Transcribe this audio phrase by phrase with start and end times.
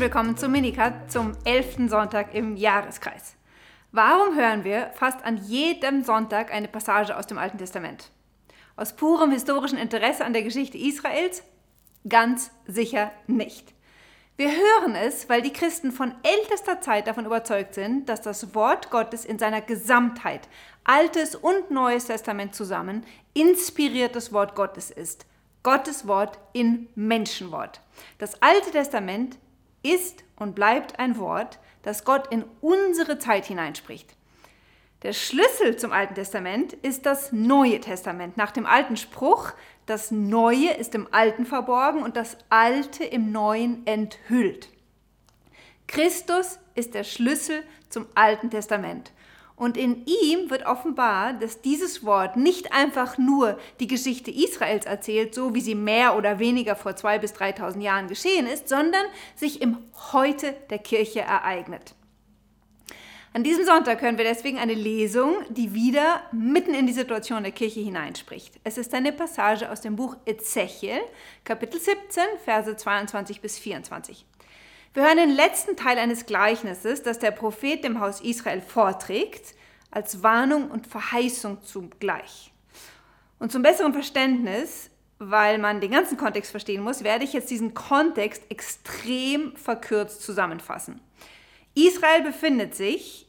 [0.00, 1.88] willkommen zum Minikat zum 11.
[1.88, 3.34] Sonntag im Jahreskreis.
[3.90, 8.10] Warum hören wir fast an jedem Sonntag eine Passage aus dem Alten Testament?
[8.76, 11.42] Aus purem historischen Interesse an der Geschichte Israels?
[12.08, 13.74] Ganz sicher nicht.
[14.36, 18.90] Wir hören es, weil die Christen von ältester Zeit davon überzeugt sind, dass das Wort
[18.90, 20.48] Gottes in seiner Gesamtheit,
[20.84, 23.04] Altes und Neues Testament zusammen,
[23.34, 25.26] inspiriertes Wort Gottes ist.
[25.64, 27.80] Gottes Wort in Menschenwort.
[28.18, 29.38] Das Alte Testament
[29.82, 34.14] ist und bleibt ein Wort, das Gott in unsere Zeit hineinspricht.
[35.02, 38.36] Der Schlüssel zum Alten Testament ist das Neue Testament.
[38.36, 39.52] Nach dem alten Spruch,
[39.86, 44.68] das Neue ist im Alten verborgen und das Alte im Neuen enthüllt.
[45.86, 49.12] Christus ist der Schlüssel zum Alten Testament.
[49.58, 55.34] Und in ihm wird offenbar, dass dieses Wort nicht einfach nur die Geschichte Israels erzählt,
[55.34, 59.60] so wie sie mehr oder weniger vor zwei bis 3000 Jahren geschehen ist, sondern sich
[59.60, 59.78] im
[60.12, 61.94] Heute der Kirche ereignet.
[63.34, 67.52] An diesem Sonntag hören wir deswegen eine Lesung, die wieder mitten in die Situation der
[67.52, 68.54] Kirche hineinspricht.
[68.64, 71.00] Es ist eine Passage aus dem Buch Ezechiel,
[71.44, 74.24] Kapitel 17, Verse 22 bis 24.
[74.94, 79.54] Wir hören den letzten Teil eines Gleichnisses, das der Prophet dem Haus Israel vorträgt,
[79.90, 82.52] als Warnung und Verheißung zugleich.
[83.38, 87.74] Und zum besseren Verständnis, weil man den ganzen Kontext verstehen muss, werde ich jetzt diesen
[87.74, 91.00] Kontext extrem verkürzt zusammenfassen.
[91.74, 93.26] Israel befindet sich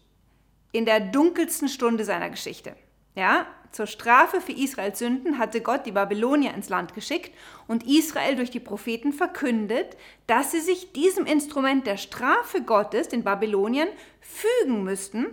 [0.72, 2.76] in der dunkelsten Stunde seiner Geschichte.
[3.20, 7.36] Ja, zur Strafe für Israels Sünden hatte Gott die Babylonier ins Land geschickt
[7.68, 13.26] und Israel durch die Propheten verkündet, dass sie sich diesem Instrument der Strafe Gottes, den
[13.26, 13.90] Babyloniern,
[14.22, 15.26] fügen müssten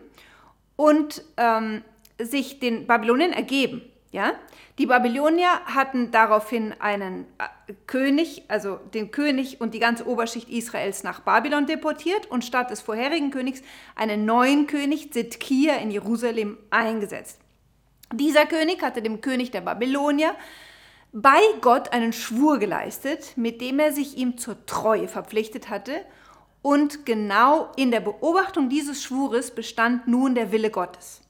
[0.75, 1.85] und ähm,
[2.19, 3.83] sich den Babyloniern ergeben.
[4.11, 4.33] Ja?
[4.79, 11.05] Die Babylonier hatten daraufhin einen äh, König, also den König und die ganze Oberschicht Israels
[11.05, 13.63] nach Babylon deportiert und statt des vorherigen Königs
[13.95, 17.46] einen neuen König, Zedkia, in Jerusalem eingesetzt.
[18.13, 20.35] Dieser König hatte dem König der Babylonier
[21.13, 26.05] bei Gott einen Schwur geleistet, mit dem er sich ihm zur Treue verpflichtet hatte.
[26.63, 31.23] Und genau in der Beobachtung dieses Schwures bestand nun der Wille Gottes.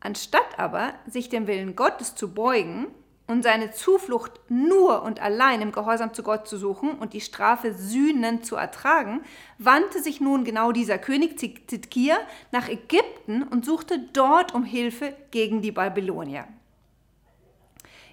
[0.00, 2.88] Anstatt aber, sich dem Willen Gottes zu beugen
[3.26, 7.74] und seine Zuflucht nur und allein im Gehorsam zu Gott zu suchen und die Strafe
[7.74, 9.22] sühnend zu ertragen,
[9.58, 12.16] wandte sich nun genau dieser König Zidkia
[12.52, 16.46] nach Ägypten und suchte dort um Hilfe gegen die Babylonier.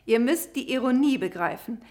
[0.05, 1.81] Ihr müsst die Ironie begreifen.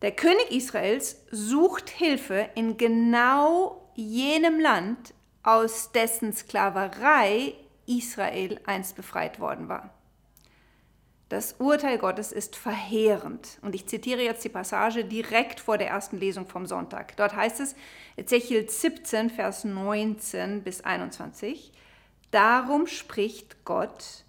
[0.00, 7.54] Der König Israels sucht Hilfe in genau jenem Land, aus dessen Sklaverei
[7.86, 9.90] Israel einst befreit worden war.
[11.32, 13.58] Das Urteil Gottes ist verheerend.
[13.62, 17.16] Und ich zitiere jetzt die Passage direkt vor der ersten Lesung vom Sonntag.
[17.16, 17.74] Dort heißt es,
[18.16, 21.72] Ezechiel 17, Vers 19 bis 21,
[22.32, 24.26] Darum spricht Gott,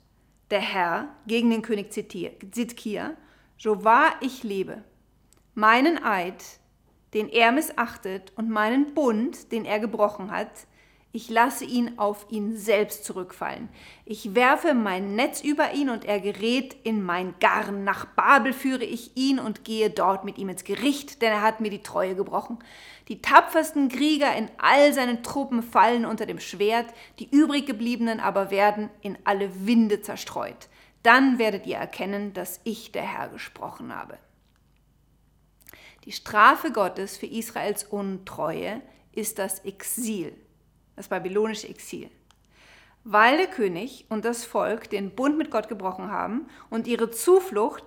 [0.49, 3.11] der Herr, gegen den König Zidkia,
[3.57, 4.81] so wahr ich lebe,
[5.55, 6.41] meinen Eid,
[7.13, 10.67] den er missachtet, und meinen Bund, den er gebrochen hat,
[11.15, 13.69] ich lasse ihn auf ihn selbst zurückfallen.
[14.03, 17.83] Ich werfe mein Netz über ihn und er gerät in mein Garn.
[17.83, 21.61] Nach Babel führe ich ihn und gehe dort mit ihm ins Gericht, denn er hat
[21.61, 22.57] mir die Treue gebrochen.
[23.09, 26.87] Die tapfersten Krieger in all seinen Truppen fallen unter dem Schwert,
[27.19, 30.67] die übrig gebliebenen aber werden in alle Winde zerstreut.
[31.03, 34.17] Dann werdet ihr erkennen, dass ich der Herr gesprochen habe.
[36.05, 38.81] Die Strafe Gottes für Israels Untreue
[39.11, 40.35] ist das Exil
[40.95, 42.09] das babylonische Exil.
[43.03, 47.83] Weil der König und das Volk den Bund mit Gott gebrochen haben und ihre Zuflucht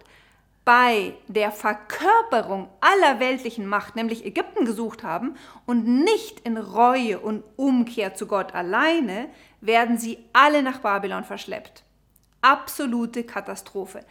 [0.66, 7.44] bei der Verkörperung aller weltlichen Macht, nämlich Ägypten, gesucht haben und nicht in Reue und
[7.54, 9.28] Umkehr zu Gott alleine,
[9.60, 11.84] werden sie alle nach Babylon verschleppt.
[12.42, 14.04] Absolute Katastrophe.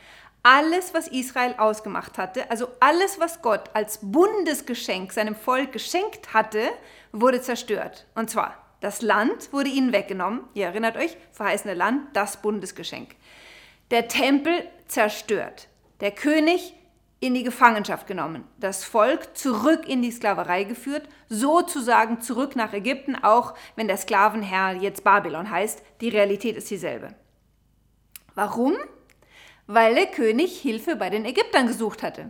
[0.43, 6.69] Alles, was Israel ausgemacht hatte, also alles, was Gott als Bundesgeschenk seinem Volk geschenkt hatte,
[7.11, 8.05] wurde zerstört.
[8.15, 10.41] Und zwar das Land wurde ihnen weggenommen.
[10.53, 13.15] Ihr erinnert euch, verheißene Land, das Bundesgeschenk.
[13.89, 15.69] Der Tempel zerstört.
[16.01, 16.75] Der König
[17.19, 18.43] in die Gefangenschaft genommen.
[18.59, 24.75] Das Volk zurück in die Sklaverei geführt, sozusagen zurück nach Ägypten, auch wenn der Sklavenherr
[24.75, 25.81] jetzt Babylon heißt.
[26.01, 27.15] Die Realität ist dieselbe.
[28.35, 28.75] Warum?
[29.65, 32.29] Weil der König Hilfe bei den Ägyptern gesucht hatte.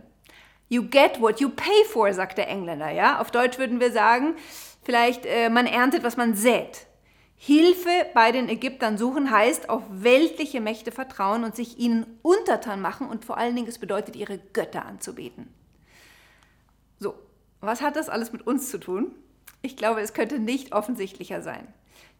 [0.70, 2.88] You get what you pay for, sagt der Engländer.
[2.88, 3.20] Ja?
[3.20, 4.36] Auf Deutsch würden wir sagen,
[4.86, 6.86] vielleicht äh, man erntet, was man sät.
[7.34, 13.08] Hilfe bei den Ägyptern suchen heißt auf weltliche Mächte vertrauen und sich ihnen untertan machen
[13.08, 15.52] und vor allen Dingen es bedeutet, ihre Götter anzubeten.
[16.98, 17.14] So,
[17.60, 19.14] was hat das alles mit uns zu tun?
[19.60, 21.66] Ich glaube, es könnte nicht offensichtlicher sein.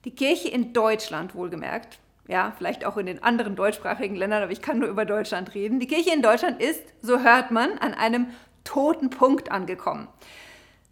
[0.05, 1.99] Die Kirche in Deutschland, wohlgemerkt,
[2.29, 5.81] ja, vielleicht auch in den anderen deutschsprachigen Ländern, aber ich kann nur über Deutschland reden.
[5.81, 8.27] Die Kirche in Deutschland ist, so hört man, an einem
[8.65, 10.09] toten Punkt angekommen.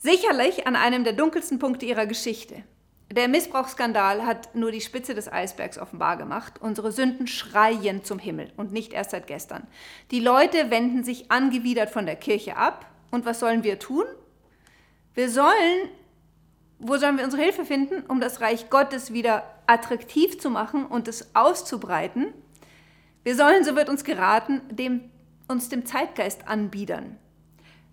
[0.05, 2.63] Sicherlich an einem der dunkelsten Punkte ihrer Geschichte.
[3.11, 6.61] Der Missbrauchsskandal hat nur die Spitze des Eisbergs offenbar gemacht.
[6.61, 9.67] Unsere Sünden schreien zum Himmel und nicht erst seit gestern.
[10.11, 12.85] Die Leute wenden sich angewidert von der Kirche ab.
[13.11, 14.05] Und was sollen wir tun?
[15.15, 15.89] Wir sollen,
[16.79, 21.09] wo sollen wir unsere Hilfe finden, um das Reich Gottes wieder attraktiv zu machen und
[21.09, 22.27] es auszubreiten?
[23.23, 25.11] Wir sollen, so wird uns geraten, dem,
[25.49, 27.17] uns dem Zeitgeist anbiedern.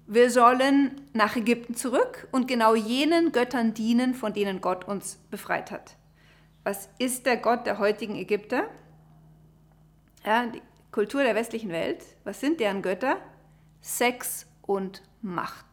[0.07, 5.71] Wir sollen nach Ägypten zurück und genau jenen Göttern dienen, von denen Gott uns befreit
[5.71, 5.95] hat.
[6.63, 8.63] Was ist der Gott der heutigen Ägypter?
[10.25, 10.61] Ja, die
[10.91, 12.03] Kultur der westlichen Welt.
[12.23, 13.17] Was sind deren Götter?
[13.81, 15.65] Sex und Macht.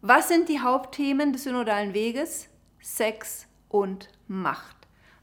[0.00, 2.48] Was sind die Hauptthemen des synodalen Weges?
[2.80, 4.76] Sex und Macht.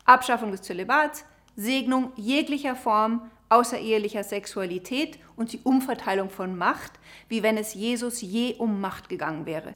[0.06, 1.26] Abschaffung des Zölibats,
[1.56, 6.94] Segnung jeglicher Form außerehelicher Sexualität und die Umverteilung von Macht,
[7.28, 9.74] wie wenn es Jesus je um Macht gegangen wäre.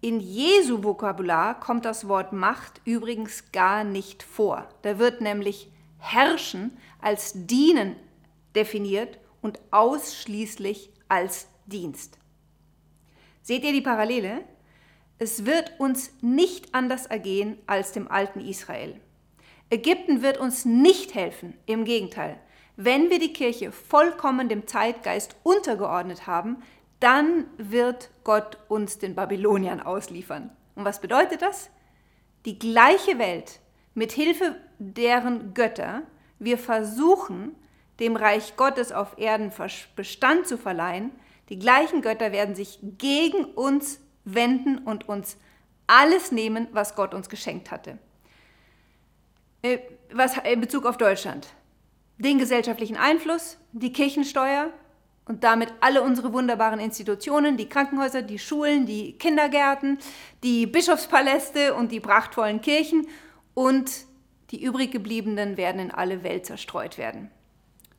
[0.00, 4.68] In Jesu Vokabular kommt das Wort Macht übrigens gar nicht vor.
[4.82, 7.96] Da wird nämlich Herrschen als Dienen
[8.54, 12.18] definiert und ausschließlich als Dienst.
[13.42, 14.44] Seht ihr die Parallele?
[15.18, 19.00] Es wird uns nicht anders ergehen als dem alten Israel.
[19.68, 22.38] Ägypten wird uns nicht helfen, im Gegenteil.
[22.80, 26.62] Wenn wir die Kirche vollkommen dem Zeitgeist untergeordnet haben,
[27.00, 30.50] dann wird Gott uns den Babyloniern ausliefern.
[30.76, 31.70] Und was bedeutet das?
[32.44, 33.58] Die gleiche Welt
[33.94, 36.02] mit Hilfe deren Götter
[36.38, 37.56] wir versuchen,
[37.98, 39.50] dem Reich Gottes auf Erden
[39.96, 41.10] Bestand zu verleihen,
[41.48, 45.36] die gleichen Götter werden sich gegen uns wenden und uns
[45.88, 47.98] alles nehmen, was Gott uns geschenkt hatte.
[49.62, 49.78] Äh,
[50.12, 51.48] was in Bezug auf Deutschland
[52.18, 54.72] den gesellschaftlichen Einfluss, die Kirchensteuer
[55.24, 59.98] und damit alle unsere wunderbaren Institutionen, die Krankenhäuser, die Schulen, die Kindergärten,
[60.42, 63.06] die Bischofspaläste und die prachtvollen Kirchen
[63.54, 63.90] und
[64.50, 67.30] die übrig gebliebenen werden in alle Welt zerstreut werden.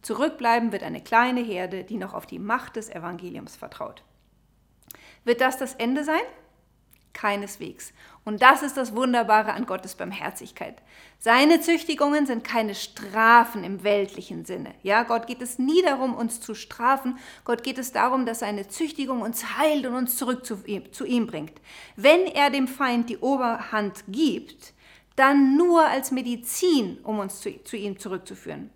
[0.01, 4.04] Zurückbleiben wird eine kleine Herde, die noch auf die Macht des Evangeliums vertraut.
[5.24, 6.21] Wird das das Ende sein?
[7.14, 7.94] Keineswegs.
[8.26, 10.82] Und das ist das Wunderbare an Gottes Barmherzigkeit.
[11.18, 14.74] Seine Züchtigungen sind keine Strafen im weltlichen Sinne.
[14.84, 17.18] Ja, Gott geht es nie darum, uns zu strafen.
[17.44, 21.06] Gott geht es darum, dass seine Züchtigung uns heilt und uns zurück zu ihm, zu
[21.06, 21.60] ihm bringt.
[21.96, 24.74] Wenn er dem Feind die Oberhand gibt,
[25.16, 28.70] dann nur als Medizin, um uns zu, zu ihm zurückzuführen.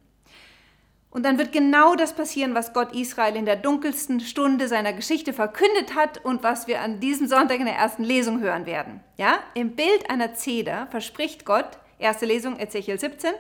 [1.13, 5.31] Und dann wird genau das passieren, was Gott Israel in der dunkelsten Stunde seiner Geschichte
[5.31, 9.00] verkündet hat und was wir an diesem Sonntag in der ersten Lesung hören werden.
[9.18, 9.38] Ja?
[9.54, 13.31] Im Bild einer Zeder verspricht Gott, erste Lesung Ezechiel 17,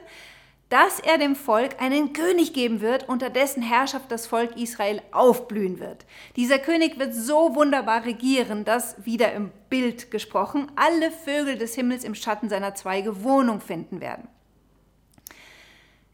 [0.69, 5.79] dass er dem Volk einen König geben wird, unter dessen Herrschaft das Volk Israel aufblühen
[5.79, 6.05] wird.
[6.35, 12.03] Dieser König wird so wunderbar regieren, dass, wieder im Bild gesprochen, alle Vögel des Himmels
[12.03, 14.27] im Schatten seiner Zweige Wohnung finden werden.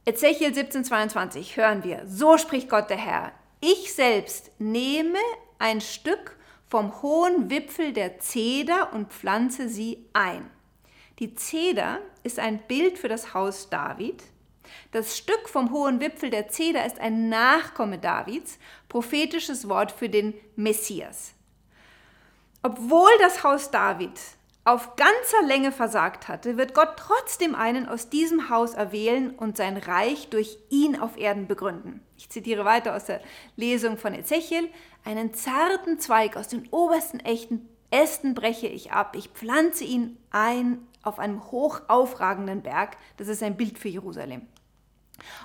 [0.05, 3.31] Ezechiel 17,22 hören wir, so spricht Gott der Herr,
[3.61, 5.19] ich selbst nehme
[5.59, 6.37] ein Stück
[6.69, 10.49] vom hohen Wipfel der Zeder und pflanze sie ein.
[11.19, 14.23] Die Zeder ist ein Bild für das Haus David.
[14.91, 20.33] Das Stück vom hohen Wipfel der Zeder ist ein Nachkomme Davids, prophetisches Wort für den
[20.55, 21.33] Messias.
[22.61, 24.17] Obwohl das Haus David
[24.69, 29.77] auf ganzer Länge versagt hatte, wird Gott trotzdem einen aus diesem Haus erwählen und sein
[29.77, 32.01] Reich durch ihn auf Erden begründen.
[32.17, 33.19] Ich zitiere weiter aus der
[33.55, 34.69] Lesung von Ezechiel.
[35.03, 39.15] Einen zarten Zweig aus den obersten echten Ästen breche ich ab.
[39.15, 42.97] Ich pflanze ihn ein auf einem hoch aufragenden Berg.
[43.17, 44.43] Das ist ein Bild für Jerusalem.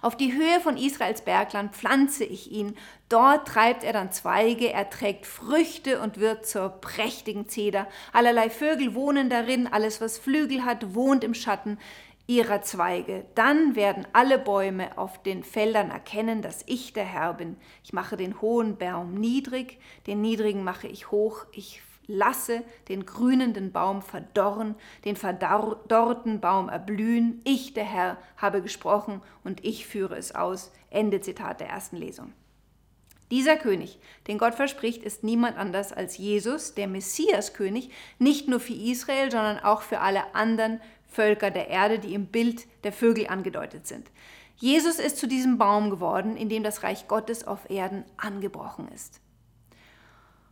[0.02, 2.76] Auf die Höhe von Israels Bergland pflanze ich ihn.
[3.08, 7.86] Dort treibt er dann Zweige, er trägt Früchte und wird zur prächtigen Zeder.
[8.12, 11.78] Allerlei Vögel wohnen darin, alles was Flügel hat, wohnt im Schatten
[12.26, 13.24] ihrer Zweige.
[13.34, 17.56] Dann werden alle Bäume auf den Feldern erkennen, dass ich der Herr bin.
[17.82, 23.72] Ich mache den hohen Baum niedrig, den niedrigen mache ich hoch, ich lasse den grünenden
[23.72, 27.40] Baum verdorren, den verdorrten Baum erblühen.
[27.44, 30.72] Ich, der Herr, habe gesprochen und ich führe es aus.
[30.90, 32.32] Ende Zitat der ersten Lesung.
[33.30, 38.74] Dieser König, den Gott verspricht, ist niemand anders als Jesus, der Messiaskönig, nicht nur für
[38.74, 43.86] Israel, sondern auch für alle anderen Völker der Erde, die im Bild der Vögel angedeutet
[43.86, 44.10] sind.
[44.56, 49.20] Jesus ist zu diesem Baum geworden, in dem das Reich Gottes auf Erden angebrochen ist.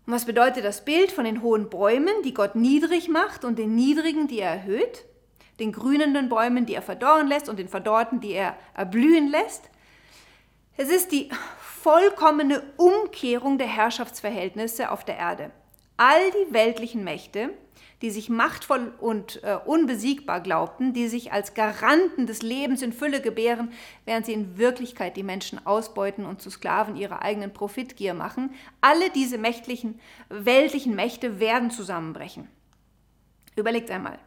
[0.06, 3.74] Und was bedeutet das Bild von den hohen Bäumen, die Gott niedrig macht und den
[3.74, 5.04] Niedrigen, die er erhöht?
[5.60, 9.70] Den grünenden Bäumen, die er verdorren lässt und den verdorrten, die er erblühen lässt?
[10.76, 11.30] Es ist die
[11.60, 15.50] vollkommene Umkehrung der Herrschaftsverhältnisse auf der Erde.
[15.96, 17.50] All die weltlichen Mächte,
[18.02, 23.20] die sich machtvoll und äh, unbesiegbar glaubten, die sich als Garanten des Lebens in Fülle
[23.20, 23.72] gebären,
[24.04, 29.08] während sie in Wirklichkeit die Menschen ausbeuten und zu Sklaven ihrer eigenen Profitgier machen, alle
[29.10, 32.48] diese mächtlichen, weltlichen Mächte werden zusammenbrechen.
[33.54, 34.18] Überlegt einmal,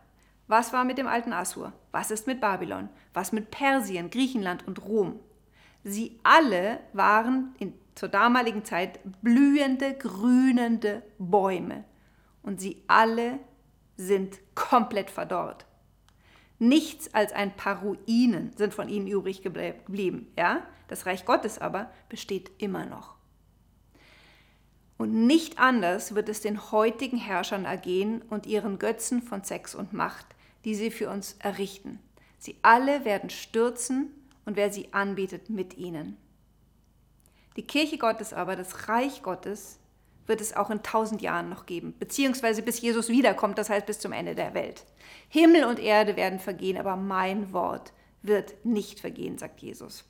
[0.48, 1.74] was war mit dem alten Assur?
[1.92, 2.90] Was ist mit Babylon?
[3.14, 5.20] Was mit Persien, Griechenland und Rom?
[5.84, 11.84] Sie alle waren in, zur damaligen Zeit blühende, grünende Bäume.
[12.42, 13.40] Und sie alle
[13.98, 15.66] sind komplett verdorrt.
[16.58, 20.32] Nichts als ein paar Ruinen sind von ihnen übrig geblieben.
[20.38, 20.66] Ja?
[20.88, 23.16] Das Reich Gottes aber besteht immer noch.
[24.98, 29.92] Und nicht anders wird es den heutigen Herrschern ergehen und ihren Götzen von Sex und
[29.92, 30.26] Macht,
[30.64, 32.00] die sie für uns errichten.
[32.40, 34.12] Sie alle werden stürzen
[34.46, 36.16] und wer sie anbetet mit ihnen.
[37.58, 39.80] Die Kirche Gottes aber, das Reich Gottes,
[40.28, 44.00] wird es auch in tausend Jahren noch geben, beziehungsweise bis Jesus wiederkommt, das heißt bis
[44.00, 44.86] zum Ende der Welt.
[45.30, 50.04] Himmel und Erde werden vergehen, aber mein Wort wird nicht vergehen, sagt Jesus.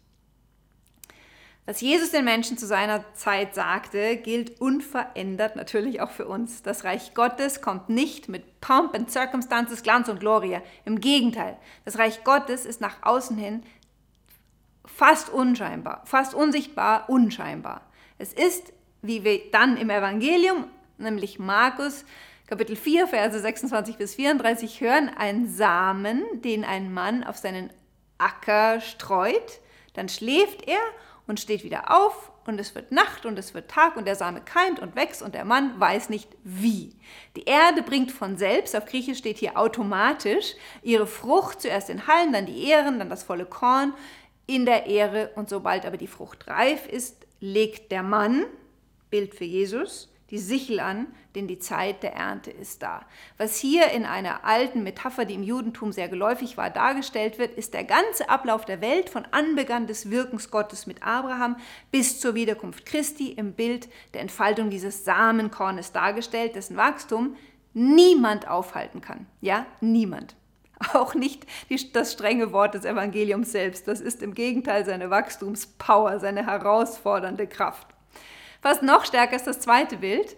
[1.68, 6.62] Was Jesus den Menschen zu seiner Zeit sagte, gilt unverändert natürlich auch für uns.
[6.62, 10.62] Das Reich Gottes kommt nicht mit Pomp and Circumstances, Glanz und Gloria.
[10.86, 13.64] Im Gegenteil, das Reich Gottes ist nach außen hin
[14.86, 17.82] fast unscheinbar, fast unsichtbar, unscheinbar.
[18.18, 18.72] Es ist
[19.06, 20.66] wie wir dann im Evangelium,
[20.98, 22.06] nämlich Markus
[22.48, 27.72] Kapitel 4, Verse 26 bis 34 hören, ein Samen, den ein Mann auf seinen
[28.20, 29.60] Acker streut,
[29.94, 30.80] dann schläft er
[31.26, 34.42] und steht wieder auf und es wird Nacht und es wird Tag und der Same
[34.42, 36.96] keimt und wächst und der Mann weiß nicht wie.
[37.36, 42.32] Die Erde bringt von selbst, auf Griechisch steht hier automatisch, ihre Frucht, zuerst den Halm,
[42.32, 43.94] dann die Ähren, dann das volle Korn
[44.46, 48.46] in der Ähre und sobald aber die Frucht reif ist, legt der Mann,
[49.16, 53.06] Bild für Jesus, die Sichel an, denn die Zeit der Ernte ist da.
[53.38, 57.74] Was hier in einer alten Metapher, die im Judentum sehr geläufig war, dargestellt wird, ist
[57.74, 61.56] der ganze Ablauf der Welt von Anbeginn des Wirkens Gottes mit Abraham
[61.92, 67.38] bis zur Wiederkunft Christi im Bild der Entfaltung dieses Samenkornes dargestellt, dessen Wachstum
[67.74, 69.28] niemand aufhalten kann.
[69.40, 70.36] Ja, niemand.
[70.94, 73.88] Auch nicht die, das strenge Wort des Evangeliums selbst.
[73.88, 77.95] Das ist im Gegenteil seine Wachstumspower, seine herausfordernde Kraft.
[78.66, 80.36] Fast noch stärker ist das zweite Bild.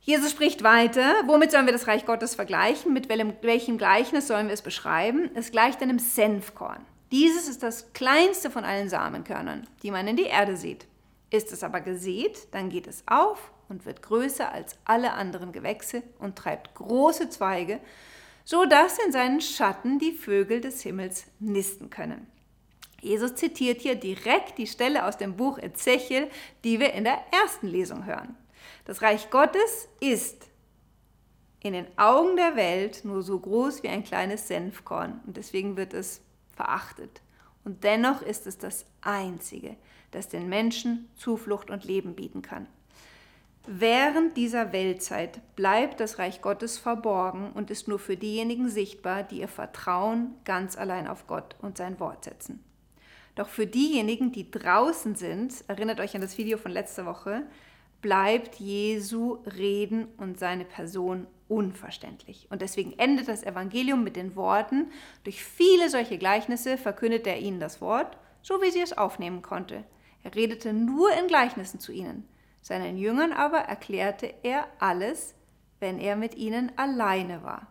[0.00, 1.14] Jesus spricht weiter.
[1.26, 2.92] Womit sollen wir das Reich Gottes vergleichen?
[2.92, 5.30] Mit welchem Gleichnis sollen wir es beschreiben?
[5.36, 6.84] Es gleicht einem Senfkorn.
[7.12, 10.88] Dieses ist das kleinste von allen Samenkörnern, die man in die Erde sieht.
[11.30, 16.02] Ist es aber gesät, dann geht es auf und wird größer als alle anderen Gewächse
[16.18, 17.78] und treibt große Zweige,
[18.44, 22.26] so dass in seinen Schatten die Vögel des Himmels nisten können.
[23.06, 26.28] Jesus zitiert hier direkt die Stelle aus dem Buch Ezechiel,
[26.64, 28.36] die wir in der ersten Lesung hören.
[28.84, 30.48] Das Reich Gottes ist
[31.60, 35.94] in den Augen der Welt nur so groß wie ein kleines Senfkorn und deswegen wird
[35.94, 36.20] es
[36.56, 37.22] verachtet.
[37.64, 39.76] Und dennoch ist es das Einzige,
[40.10, 42.66] das den Menschen Zuflucht und Leben bieten kann.
[43.68, 49.40] Während dieser Weltzeit bleibt das Reich Gottes verborgen und ist nur für diejenigen sichtbar, die
[49.40, 52.64] ihr Vertrauen ganz allein auf Gott und sein Wort setzen.
[53.36, 57.42] Doch für diejenigen, die draußen sind, erinnert euch an das Video von letzter Woche,
[58.00, 62.48] bleibt Jesu Reden und seine Person unverständlich.
[62.50, 64.90] Und deswegen endet das Evangelium mit den Worten,
[65.22, 69.84] durch viele solche Gleichnisse verkündet er ihnen das Wort, so wie sie es aufnehmen konnte.
[70.22, 72.26] Er redete nur in Gleichnissen zu ihnen.
[72.62, 75.34] Seinen Jüngern aber erklärte er alles,
[75.78, 77.66] wenn er mit ihnen alleine war.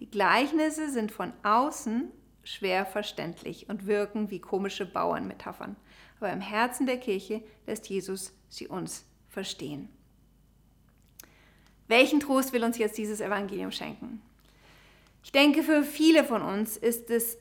[0.00, 2.10] Die Gleichnisse sind von außen
[2.44, 5.76] schwer verständlich und wirken wie komische Bauernmetaphern.
[6.18, 9.88] Aber im Herzen der Kirche lässt Jesus sie uns verstehen.
[11.88, 14.22] Welchen Trost will uns jetzt dieses Evangelium schenken?
[15.24, 17.38] Ich denke, für viele von uns ist es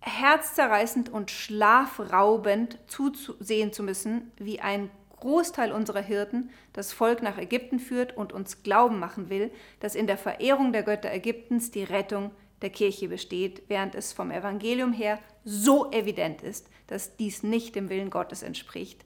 [0.00, 7.78] herzzerreißend und schlafraubend zuzusehen zu müssen, wie ein Großteil unserer Hirten das Volk nach Ägypten
[7.78, 12.30] führt und uns glauben machen will, dass in der Verehrung der Götter Ägyptens die Rettung
[12.62, 17.88] der Kirche besteht, während es vom Evangelium her so evident ist, dass dies nicht dem
[17.88, 19.04] Willen Gottes entspricht.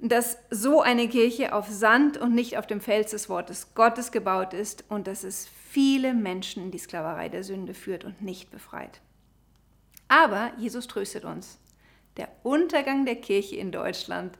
[0.00, 4.54] Dass so eine Kirche auf Sand und nicht auf dem Fels des Wortes Gottes gebaut
[4.54, 9.00] ist und dass es viele Menschen in die Sklaverei der Sünde führt und nicht befreit.
[10.08, 11.58] Aber Jesus tröstet uns.
[12.16, 14.38] Der Untergang der Kirche in Deutschland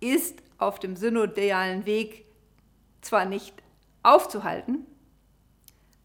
[0.00, 2.24] ist auf dem synodialen Weg
[3.00, 3.54] zwar nicht
[4.02, 4.86] aufzuhalten,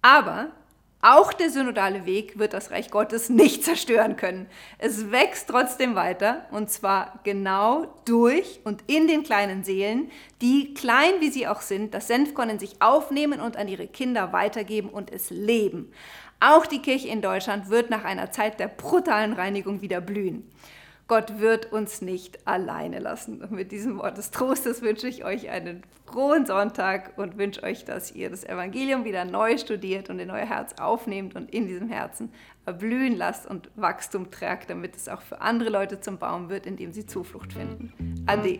[0.01, 0.51] aber
[1.01, 4.47] auch der synodale Weg wird das Reich Gottes nicht zerstören können.
[4.79, 10.11] Es wächst trotzdem weiter und zwar genau durch und in den kleinen Seelen,
[10.41, 14.33] die klein wie sie auch sind, das Senfkorn in sich aufnehmen und an ihre Kinder
[14.33, 15.91] weitergeben und es leben.
[16.39, 20.49] Auch die Kirche in Deutschland wird nach einer Zeit der brutalen Reinigung wieder blühen.
[21.07, 23.41] Gott wird uns nicht alleine lassen.
[23.41, 27.85] Und mit diesem Wort des Trostes wünsche ich euch einen frohen Sonntag und wünsche euch,
[27.85, 31.89] dass ihr das Evangelium wieder neu studiert und in euer Herz aufnehmt und in diesem
[31.89, 32.31] Herzen
[32.65, 36.75] erblühen lasst und Wachstum trägt, damit es auch für andere Leute zum Baum wird, in
[36.75, 37.93] dem sie Zuflucht finden.
[38.25, 38.59] Ade.